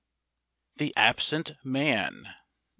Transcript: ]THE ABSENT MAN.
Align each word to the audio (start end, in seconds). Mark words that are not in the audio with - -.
]THE 0.79 0.95
ABSENT 0.97 1.57
MAN. 1.63 2.25